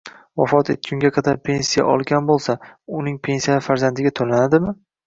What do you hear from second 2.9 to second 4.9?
uning pensiyasi farzandiga to‘lanadimi?